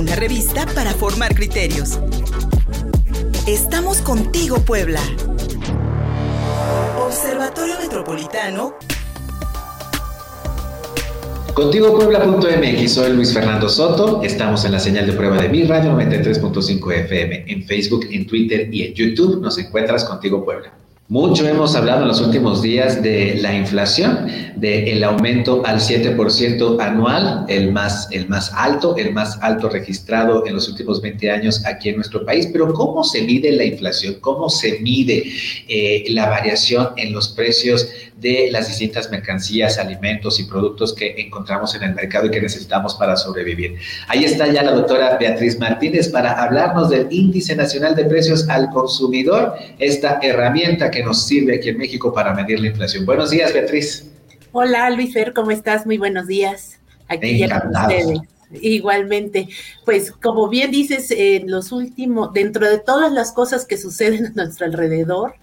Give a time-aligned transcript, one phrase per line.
[0.00, 1.98] una revista para formar criterios.
[3.46, 5.00] Estamos contigo, Puebla.
[6.98, 8.76] Observatorio Metropolitano.
[11.52, 14.22] Contigo Puebla.mx, soy Luis Fernando Soto.
[14.22, 17.44] Estamos en la señal de prueba de mi radio 93.5 FM.
[17.48, 20.72] En Facebook, en Twitter y en YouTube nos encuentras Contigo Puebla.
[21.10, 27.46] Mucho hemos hablado en los últimos días de la inflación, del aumento al 7% anual,
[27.48, 31.88] el más, el más alto, el más alto registrado en los últimos 20 años aquí
[31.88, 32.48] en nuestro país.
[32.52, 34.18] Pero ¿cómo se mide la inflación?
[34.20, 35.24] ¿Cómo se mide
[35.66, 37.88] eh, la variación en los precios
[38.20, 42.94] de las distintas mercancías, alimentos y productos que encontramos en el mercado y que necesitamos
[42.94, 43.76] para sobrevivir.
[44.08, 48.68] Ahí está ya la doctora Beatriz Martínez para hablarnos del Índice Nacional de Precios al
[48.70, 53.06] Consumidor, esta herramienta que nos sirve aquí en México para medir la inflación.
[53.06, 54.10] Buenos días, Beatriz.
[54.52, 55.86] Hola, Luis Fer, ¿cómo estás?
[55.86, 56.80] Muy buenos días.
[57.08, 58.20] Aquí ya con ustedes.
[58.52, 59.48] Igualmente,
[59.84, 64.30] pues como bien dices, en los últimos, dentro de todas las cosas que suceden a
[64.30, 65.34] nuestro alrededor,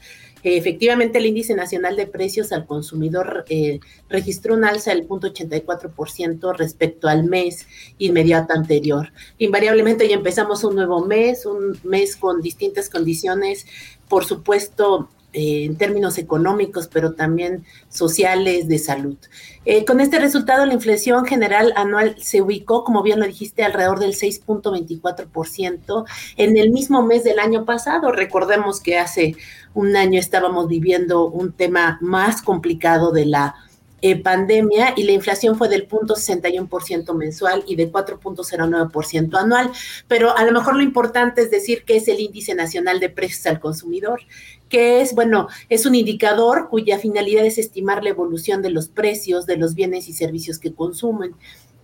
[0.44, 7.08] efectivamente, el índice nacional de precios al consumidor eh, registró un alza del 0.84% respecto
[7.08, 7.66] al mes
[7.98, 9.12] inmediato anterior.
[9.38, 13.66] Invariablemente ya empezamos un nuevo mes, un mes con distintas condiciones,
[14.10, 19.18] por supuesto, eh, en términos económicos, pero también sociales, de salud.
[19.66, 24.00] Eh, con este resultado, la inflación general anual se ubicó, como bien lo dijiste, alrededor
[24.00, 26.06] del 6.24%
[26.38, 28.12] en el mismo mes del año pasado.
[28.12, 29.36] Recordemos que hace
[29.74, 33.56] un año estábamos viviendo un tema más complicado de la
[34.02, 39.72] eh, pandemia y la inflación fue del 0.61% mensual y de 4.09% anual.
[40.08, 43.46] Pero a lo mejor lo importante es decir que es el índice nacional de precios
[43.48, 44.22] al consumidor,
[44.70, 49.46] que es, bueno, es un indicador cuya finalidad es estimar la evolución de los precios
[49.46, 51.36] de los bienes y servicios que consumen.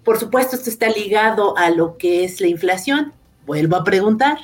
[0.04, 3.14] Por supuesto, esto está ligado a lo que es la inflación.
[3.46, 4.38] Vuelvo a preguntar,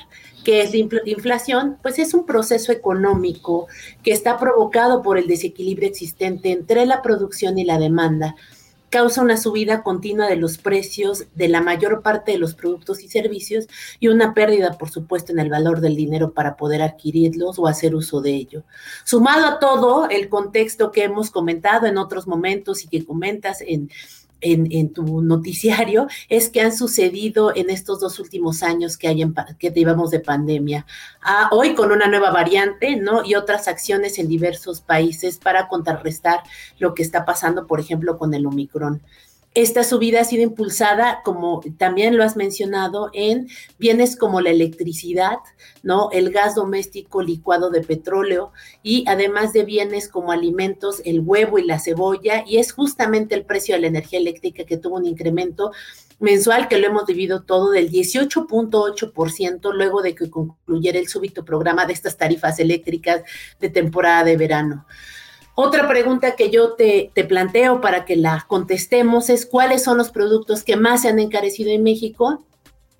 [0.50, 1.78] ¿qué es la inflación?
[1.80, 3.68] Pues es un proceso económico
[4.02, 8.34] que está provocado por el desequilibrio existente entre la producción y la demanda
[8.88, 13.08] causa una subida continua de los precios de la mayor parte de los productos y
[13.08, 13.68] servicios
[14.00, 17.94] y una pérdida, por supuesto, en el valor del dinero para poder adquirirlos o hacer
[17.94, 18.64] uso de ello.
[19.04, 23.90] Sumado a todo el contexto que hemos comentado en otros momentos y que comentas en
[24.40, 29.24] en, tu noticiario es que han sucedido en estos dos últimos años que, hay
[29.58, 30.86] que llevamos de pandemia.
[31.22, 33.24] Ah, hoy con una nueva variante, ¿no?
[33.24, 36.42] Y otras acciones en diversos países para contrarrestar
[36.78, 39.02] lo que está pasando, por ejemplo, con el Omicron.
[39.52, 43.48] Esta subida ha sido impulsada, como también lo has mencionado, en
[43.80, 45.38] bienes como la electricidad,
[45.82, 46.08] ¿no?
[46.12, 48.52] El gas doméstico licuado de petróleo
[48.84, 53.44] y además de bienes como alimentos, el huevo y la cebolla, y es justamente el
[53.44, 55.72] precio de la energía eléctrica que tuvo un incremento
[56.20, 61.86] mensual que lo hemos vivido todo del 18.8% luego de que concluyera el súbito programa
[61.86, 63.22] de estas tarifas eléctricas
[63.58, 64.86] de temporada de verano.
[65.62, 70.62] Otra pregunta que yo te, planteo para que la contestemos es cuáles son los productos
[70.62, 72.42] que más se han encarecido en México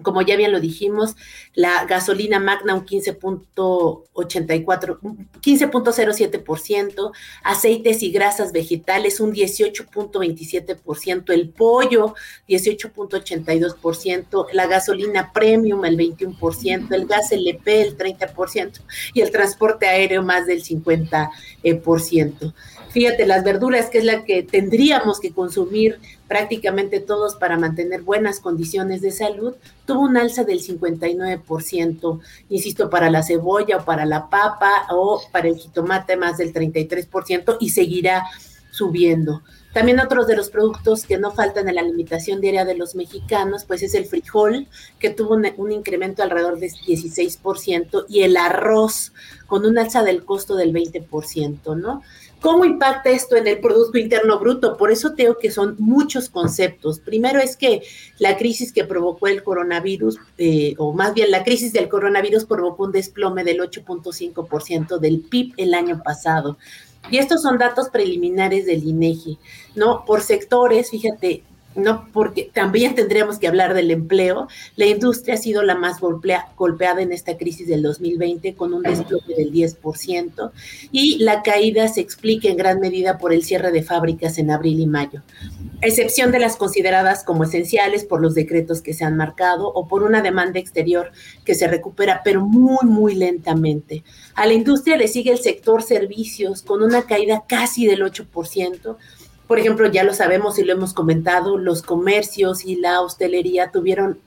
[0.02, 1.16] como ya bien lo dijimos,
[1.54, 4.98] la gasolina Magna un 15.84,
[5.40, 7.12] 15.07%,
[7.42, 12.14] aceites y grasas vegetales un 18.27%, el pollo
[12.48, 18.80] 18.82%, la gasolina premium el 21%, el gas LP el 30%
[19.14, 22.52] y el transporte aéreo más del 50%.
[22.90, 28.40] Fíjate, las verduras, que es la que tendríamos que consumir prácticamente todos para mantener buenas
[28.40, 29.54] condiciones de salud,
[29.86, 35.48] tuvo un alza del 59%, insisto, para la cebolla o para la papa o para
[35.48, 38.26] el jitomate más del 33% y seguirá
[38.72, 39.42] subiendo.
[39.72, 43.64] También otros de los productos que no faltan en la limitación diaria de los mexicanos,
[43.64, 44.66] pues es el frijol,
[44.98, 49.12] que tuvo un, un, incremento alrededor del 16%, y el arroz,
[49.46, 52.02] con un alza del costo del 20%, ¿no?
[52.40, 54.78] ¿Cómo impacta esto en el Producto Interno Bruto?
[54.78, 56.98] Por eso tengo que son muchos conceptos.
[56.98, 57.82] Primero es que
[58.18, 62.84] la crisis que provocó el coronavirus, eh, o más bien la crisis del coronavirus provocó
[62.84, 66.56] un desplome del 8.5% del PIB el año pasado.
[67.10, 69.38] Y estos son datos preliminares del INEGI,
[69.74, 70.04] ¿no?
[70.06, 71.42] Por sectores, fíjate,
[71.74, 74.48] no porque también tendríamos que hablar del empleo.
[74.76, 79.34] La industria ha sido la más golpeada en esta crisis del 2020 con un desplome
[79.36, 80.50] del 10%
[80.90, 84.80] y la caída se explica en gran medida por el cierre de fábricas en abril
[84.80, 85.22] y mayo,
[85.82, 89.86] a excepción de las consideradas como esenciales por los decretos que se han marcado o
[89.86, 91.12] por una demanda exterior
[91.44, 94.02] que se recupera, pero muy, muy lentamente.
[94.34, 98.96] A la industria le sigue el sector servicios con una caída casi del 8%.
[99.50, 104.20] Por ejemplo, ya lo sabemos y lo hemos comentado, los comercios y la hostelería tuvieron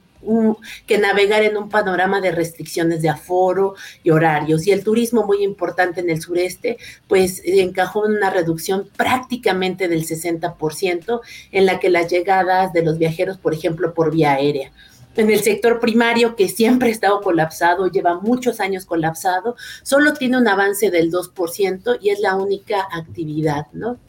[0.86, 4.68] que navegar en un panorama de restricciones de aforo y horarios.
[4.68, 6.78] Y el turismo muy importante en el sureste,
[7.08, 11.22] pues encajó en una reducción prácticamente del 60%
[11.54, 14.74] en la que las llegadas de los viajeros, por ejemplo, por vía aérea
[15.16, 20.38] en el sector primario, que siempre ha estado colapsado, lleva muchos años colapsado, solo tiene
[20.38, 24.00] un avance del 2% y es la única actividad, ¿no?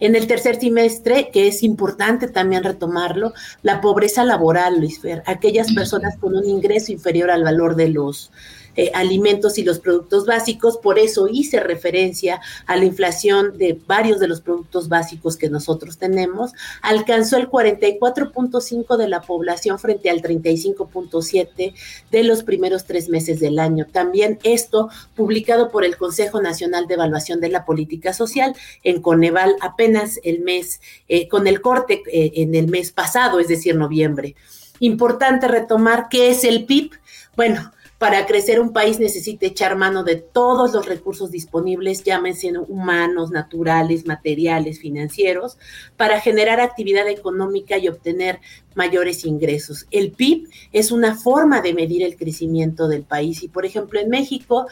[0.00, 3.32] En el tercer trimestre, que es importante también retomarlo,
[3.62, 8.30] la pobreza laboral, Luis Fer, aquellas personas con un ingreso inferior al valor de los
[8.76, 10.78] eh, alimentos y los productos básicos.
[10.78, 15.98] Por eso hice referencia a la inflación de varios de los productos básicos que nosotros
[15.98, 16.52] tenemos.
[16.82, 21.74] Alcanzó el 44.5 de la población frente al 35.7
[22.10, 23.86] de los primeros tres meses del año.
[23.90, 29.56] También esto publicado por el Consejo Nacional de Evaluación de la Política Social en Coneval
[29.60, 34.34] apenas el mes, eh, con el corte eh, en el mes pasado, es decir, noviembre.
[34.80, 36.90] Importante retomar qué es el PIB.
[37.36, 37.72] Bueno,
[38.04, 44.04] para crecer un país necesita echar mano de todos los recursos disponibles, llámense humanos, naturales,
[44.04, 45.56] materiales, financieros,
[45.96, 48.40] para generar actividad económica y obtener
[48.74, 49.86] mayores ingresos.
[49.90, 54.10] El PIB es una forma de medir el crecimiento del país y, por ejemplo, en
[54.10, 54.66] México,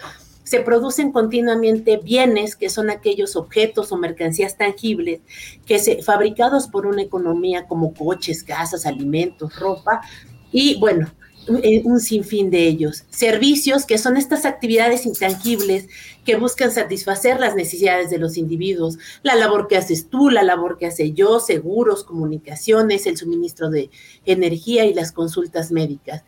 [0.45, 5.23] se producen continuamente bienes que son aquellos objetos o mercancías tangibles
[5.65, 10.03] que se fabricados por una economía como coches, casas, alimentos, ropa
[10.51, 11.11] y bueno,
[11.49, 13.05] un sinfín de ellos.
[13.11, 15.89] Servicios, que son estas actividades intangibles
[16.25, 18.99] que buscan satisfacer las necesidades de los individuos.
[19.23, 23.91] La labor que haces tú, la labor que hace yo, seguros, comunicaciones, el suministro de
[24.25, 26.25] energía y las consultas médicas.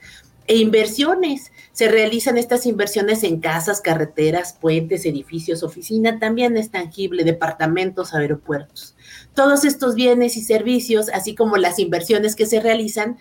[0.46, 1.52] E inversiones.
[1.72, 8.94] Se realizan estas inversiones en casas, carreteras, puentes, edificios, oficina, también es tangible, departamentos, aeropuertos.
[9.34, 13.16] Todos estos bienes y servicios, así como las inversiones que se realizan,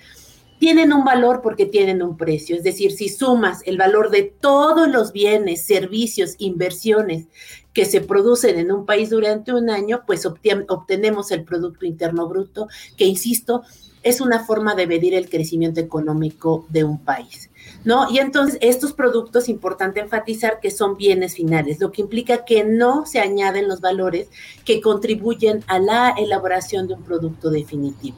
[0.63, 2.55] tienen un valor porque tienen un precio.
[2.55, 7.25] Es decir, si sumas el valor de todos los bienes, servicios, inversiones
[7.73, 12.69] que se producen en un país durante un año, pues obtenemos el Producto Interno Bruto,
[12.95, 13.63] que, insisto,
[14.03, 17.49] es una forma de medir el crecimiento económico de un país.
[17.83, 18.09] ¿No?
[18.09, 23.05] Y entonces estos productos, importante enfatizar que son bienes finales, lo que implica que no
[23.05, 24.29] se añaden los valores
[24.63, 28.17] que contribuyen a la elaboración de un producto definitivo.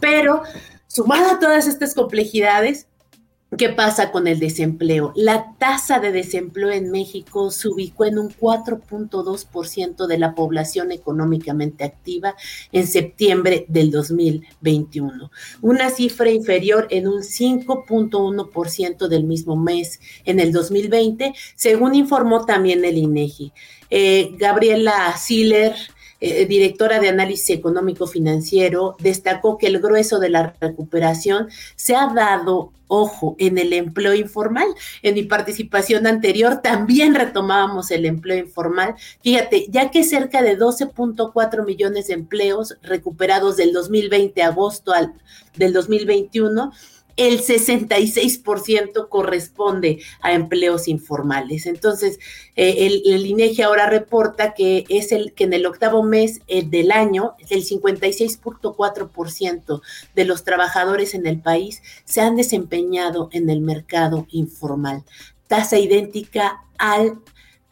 [0.00, 0.42] Pero
[0.94, 2.86] Sumada a todas estas complejidades,
[3.58, 5.12] ¿qué pasa con el desempleo?
[5.16, 11.82] La tasa de desempleo en México se ubicó en un 4.2% de la población económicamente
[11.82, 12.36] activa
[12.70, 15.32] en septiembre del 2021,
[15.62, 22.84] una cifra inferior en un 5.1% del mismo mes en el 2020, según informó también
[22.84, 23.52] el INEGI.
[23.90, 25.74] Eh, Gabriela Siller,
[26.24, 32.06] eh, directora de análisis económico financiero, destacó que el grueso de la recuperación se ha
[32.12, 34.68] dado ojo, en el empleo informal.
[35.02, 38.94] En mi participación anterior también retomábamos el empleo informal.
[39.22, 45.14] Fíjate, ya que cerca de 12.4 millones de empleos recuperados del 2020 agosto al
[45.56, 46.72] del 2021
[47.16, 51.66] el 66% corresponde a empleos informales.
[51.66, 52.18] Entonces,
[52.56, 56.90] eh, el, INEGI ahora reporta que es el que en el octavo mes eh, del
[56.90, 59.80] año, el 56.4%
[60.14, 65.04] de los trabajadores en el país se han desempeñado en el mercado informal,
[65.46, 67.20] tasa idéntica al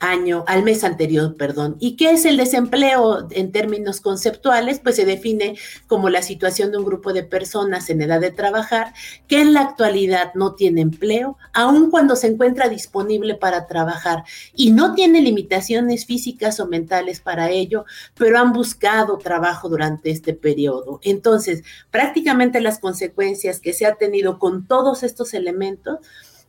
[0.02, 1.76] año, al mes anterior, perdón.
[1.78, 4.80] ¿Y qué es el desempleo en términos conceptuales?
[4.80, 5.56] Pues se define
[5.87, 8.92] como la situación de un grupo de personas en edad de trabajar
[9.28, 14.73] que en la actualidad no tiene empleo, aun cuando se encuentra disponible para trabajar y
[14.73, 20.99] no tiene limitaciones físicas o mentales para ello, pero han buscado trabajo durante este periodo.
[21.02, 26.00] Entonces, prácticamente las consecuencias que se ha tenido con todos estos elementos,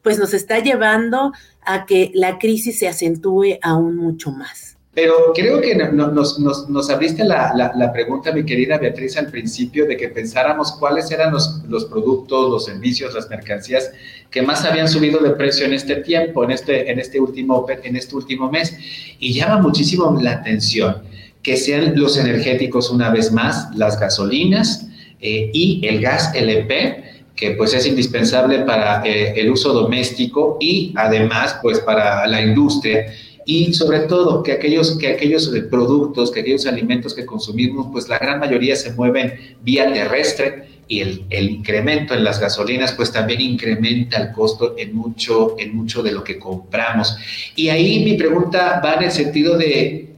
[0.04, 1.32] pues nos está llevando
[1.66, 4.74] a que la crisis se acentúe aún mucho más.
[4.94, 10.74] Pero creo que nos, abriste la, pregunta, mi querida Beatriz, al principio de que pensáramos
[10.74, 13.92] cuáles eran los, productos, los servicios, las mercancías
[14.30, 17.96] que más habían subido de precio en este tiempo, en este, en este, último, en
[17.96, 18.78] este último mes.
[19.18, 21.02] Y llama muchísimo la atención
[21.42, 24.88] que sean los energéticos una vez más, las gasolinas
[25.20, 27.04] eh, y el gas LP,
[27.36, 33.08] que pues es indispensable para eh, el uso doméstico y además pues para la industria
[33.46, 38.08] y sobre todo que aquellos, que aquellos eh, productos, que aquellos alimentos que consumimos, pues
[38.08, 43.12] la gran mayoría se mueven vía terrestre y el, el, incremento en las gasolinas pues
[43.12, 47.18] también incrementa el costo en mucho, en mucho de lo que compramos.
[47.56, 50.14] Y ahí mi pregunta va en el sentido de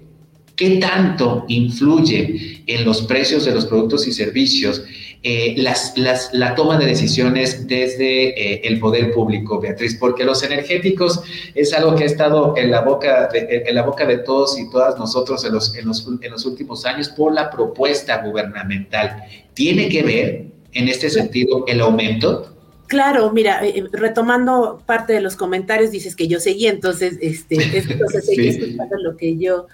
[0.55, 4.83] qué tanto influye en los precios de los productos y servicios
[5.27, 10.43] eh, las, las, la toma de decisiones desde eh, el poder público, Beatriz, porque los
[10.43, 11.19] energéticos
[11.55, 14.69] es algo que ha estado en la boca de, en la boca de todos y
[14.69, 19.23] todas nosotros en los, en los, en los últimos años por la propuesta gubernamental.
[19.55, 22.55] ¿Tiene que ver en este sentido el aumento?
[22.85, 28.27] Claro, mira, eh, retomando parte de los comentarios, dices que yo seguí, entonces, este, entonces
[28.27, 29.65] seguí escuchando lo que yo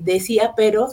[0.00, 0.88] decía, pero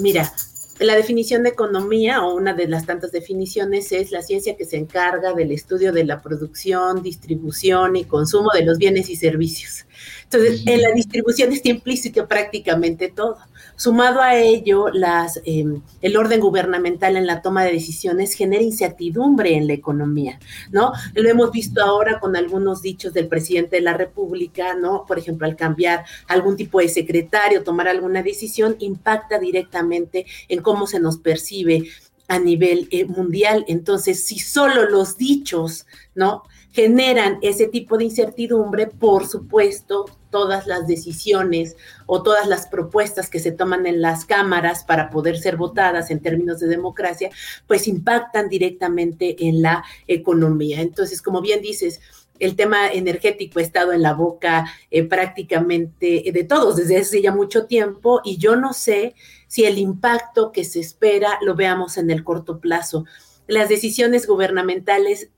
[0.00, 0.32] mira,
[0.78, 4.76] la definición de economía, o una de las tantas definiciones, es la ciencia que se
[4.76, 9.85] encarga del estudio de la producción, distribución y consumo de los bienes y servicios.
[10.24, 13.38] Entonces, en la distribución está implícito prácticamente todo.
[13.76, 19.54] Sumado a ello, las, em, el orden gubernamental en la toma de decisiones genera incertidumbre
[19.54, 20.92] en la economía, ¿no?
[21.14, 25.04] Lo hemos visto ahora con algunos dichos del presidente de la República, ¿no?
[25.06, 30.86] Por ejemplo, al cambiar algún tipo de secretario, tomar alguna decisión, impacta directamente en cómo
[30.86, 31.84] se nos percibe
[32.28, 33.64] a nivel eh, mundial.
[33.68, 36.42] Entonces, si solo los dichos, ¿no?
[36.76, 43.38] Generan ese tipo de incertidumbre, por supuesto, todas las decisiones o todas las propuestas que
[43.38, 47.30] se toman en las cámaras para poder ser votadas en términos de democracia,
[47.66, 50.82] pues impactan directamente en la economía.
[50.82, 51.98] Entonces, como bien dices,
[52.38, 57.32] el tema energético ha estado en la boca eh, prácticamente de todos desde hace ya
[57.32, 59.14] mucho tiempo y yo no sé
[59.46, 63.06] si el impacto que se espera lo veamos en el corto plazo.
[63.46, 65.30] Las decisiones gubernamentales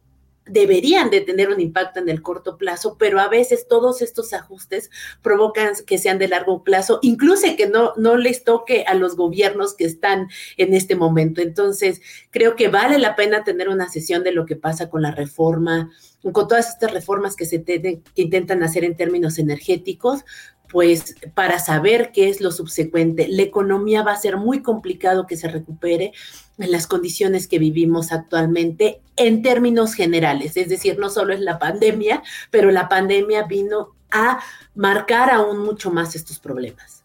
[0.48, 4.90] deberían de tener un impacto en el corto plazo, pero a veces todos estos ajustes
[5.22, 9.74] provocan que sean de largo plazo, incluso que no, no les toque a los gobiernos
[9.74, 11.40] que están en este momento.
[11.40, 12.00] Entonces,
[12.30, 15.90] creo que vale la pena tener una sesión de lo que pasa con la reforma,
[16.22, 20.24] con todas estas reformas que se que intentan hacer en términos energéticos,
[20.70, 23.26] pues para saber qué es lo subsecuente.
[23.28, 26.12] La economía va a ser muy complicado que se recupere
[26.58, 31.58] en las condiciones que vivimos actualmente en términos generales, es decir, no solo es la
[31.58, 34.40] pandemia, pero la pandemia vino a
[34.74, 36.97] marcar aún mucho más estos problemas.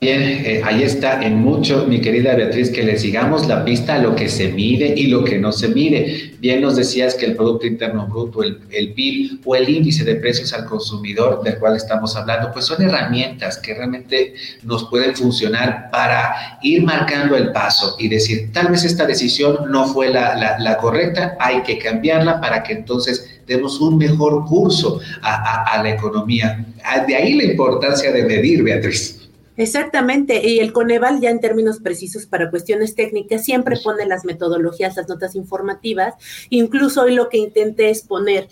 [0.00, 3.98] Bien, eh, ahí está en mucho, mi querida Beatriz, que le sigamos la pista a
[3.98, 6.34] lo que se mide y lo que no se mide.
[6.38, 10.14] Bien nos decías que el Producto Interno Bruto, el, el, PIB o el índice de
[10.14, 15.90] precios al consumidor del cual estamos hablando, pues son herramientas que realmente nos pueden funcionar
[15.90, 21.36] para ir marcando el paso y decir, tal vez esta decisión no fue la, correcta,
[21.40, 26.64] hay que cambiarla para que entonces demos un mejor curso a, la economía.
[27.08, 29.17] De ahí la importancia de medir, Beatriz.
[29.58, 34.96] Exactamente, y el Coneval ya en términos precisos para cuestiones técnicas siempre pone las metodologías,
[34.96, 36.14] las notas informativas,
[36.48, 38.48] incluso hoy lo que intenté es poner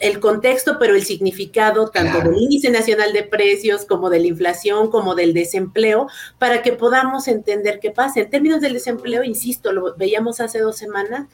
[0.00, 4.90] el contexto, pero el significado tanto del índice nacional de precios como de la inflación,
[4.90, 6.08] como del desempleo,
[6.40, 8.18] para que podamos entender qué pasa.
[8.18, 11.28] En términos del desempleo, insisto, lo veíamos hace dos semanas,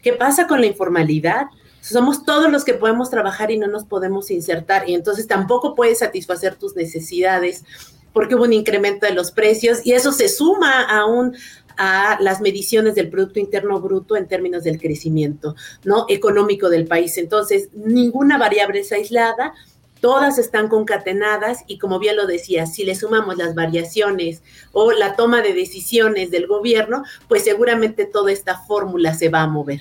[0.00, 1.48] ¿qué pasa con la informalidad?
[1.82, 5.98] Somos todos los que podemos trabajar y no nos podemos insertar y entonces tampoco puedes
[5.98, 7.64] satisfacer tus necesidades
[8.12, 11.36] porque hubo un incremento de los precios y eso se suma aún
[11.76, 16.04] a las mediciones del Producto Interno Bruto en términos del crecimiento ¿no?
[16.08, 17.16] económico del país.
[17.16, 19.54] Entonces, ninguna variable es aislada,
[20.00, 25.16] todas están concatenadas y como bien lo decía, si le sumamos las variaciones o la
[25.16, 29.80] toma de decisiones del gobierno, pues seguramente toda esta fórmula se va a mover.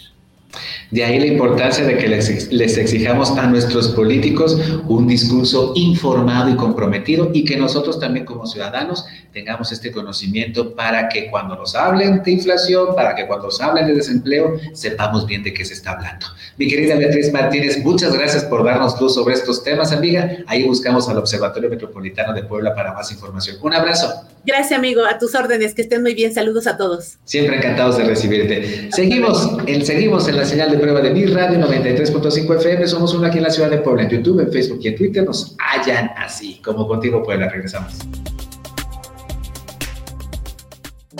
[0.92, 6.56] De ahí la importancia de que les, exijamos a nuestros políticos un discurso informado y
[6.56, 12.24] comprometido y que nosotros también como ciudadanos tengamos este conocimiento para que cuando nos hablen
[12.24, 15.92] de inflación, para que cuando nos hablen de desempleo, sepamos bien de qué se está
[15.92, 16.26] hablando.
[16.58, 20.38] Mi querida Beatriz Martínez, muchas gracias por darnos luz sobre estos temas, amiga.
[20.48, 23.58] Ahí buscamos al Observatorio Metropolitano de Puebla para más información.
[23.62, 24.26] Un abrazo.
[24.46, 25.04] Gracias, amigo.
[25.06, 25.74] A tus órdenes.
[25.74, 26.34] Que estén muy bien.
[26.34, 27.18] Saludos a todos.
[27.26, 28.90] Siempre encantados de recibirte.
[28.92, 32.88] Seguimos, en, seguimos en la señal de prueba de mi radio 93.5 FM.
[32.88, 35.26] Somos uno aquí en la ciudad de Puebla, en YouTube, en Facebook y en Twitter.
[35.26, 37.50] Nos hallan así, como contigo Puebla.
[37.50, 37.94] Regresamos.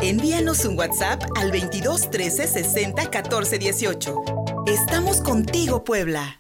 [0.02, 4.16] Envíanos un WhatsApp al 22 13 60 14 18.
[4.68, 6.38] Estamos contigo, Puebla.